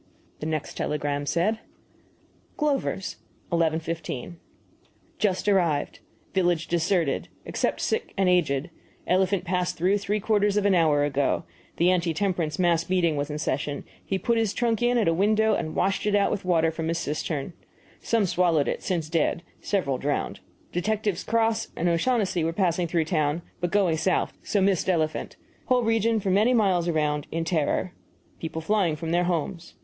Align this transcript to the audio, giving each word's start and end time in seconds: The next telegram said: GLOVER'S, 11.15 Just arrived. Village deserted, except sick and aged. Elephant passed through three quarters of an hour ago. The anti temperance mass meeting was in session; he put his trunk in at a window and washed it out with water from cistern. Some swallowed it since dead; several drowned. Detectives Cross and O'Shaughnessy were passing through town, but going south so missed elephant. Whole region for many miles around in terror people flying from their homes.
The 0.39 0.47
next 0.47 0.77
telegram 0.77 1.27
said: 1.27 1.59
GLOVER'S, 2.57 3.17
11.15 3.51 4.33
Just 5.19 5.47
arrived. 5.47 5.99
Village 6.33 6.67
deserted, 6.67 7.27
except 7.45 7.81
sick 7.81 8.11
and 8.17 8.27
aged. 8.27 8.71
Elephant 9.05 9.43
passed 9.45 9.77
through 9.77 9.99
three 9.99 10.19
quarters 10.19 10.57
of 10.57 10.65
an 10.65 10.73
hour 10.73 11.03
ago. 11.05 11.43
The 11.77 11.91
anti 11.91 12.15
temperance 12.15 12.57
mass 12.57 12.89
meeting 12.89 13.15
was 13.15 13.29
in 13.29 13.37
session; 13.37 13.83
he 14.03 14.17
put 14.17 14.39
his 14.39 14.55
trunk 14.55 14.81
in 14.81 14.97
at 14.97 15.07
a 15.07 15.13
window 15.13 15.53
and 15.53 15.75
washed 15.75 16.07
it 16.07 16.15
out 16.15 16.31
with 16.31 16.45
water 16.45 16.71
from 16.71 16.91
cistern. 16.95 17.53
Some 17.99 18.25
swallowed 18.25 18.67
it 18.67 18.81
since 18.81 19.07
dead; 19.07 19.43
several 19.61 19.99
drowned. 19.99 20.39
Detectives 20.71 21.23
Cross 21.23 21.67
and 21.75 21.87
O'Shaughnessy 21.87 22.43
were 22.43 22.53
passing 22.53 22.87
through 22.87 23.05
town, 23.05 23.43
but 23.59 23.69
going 23.69 23.97
south 23.97 24.33
so 24.41 24.61
missed 24.61 24.89
elephant. 24.89 25.35
Whole 25.65 25.83
region 25.83 26.19
for 26.19 26.31
many 26.31 26.55
miles 26.55 26.87
around 26.87 27.27
in 27.31 27.45
terror 27.45 27.93
people 28.39 28.63
flying 28.63 28.95
from 28.95 29.11
their 29.11 29.25
homes. 29.25 29.75